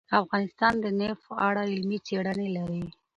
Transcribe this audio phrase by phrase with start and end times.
[0.21, 2.85] افغانستان د نفت په اړه علمي څېړنې لري.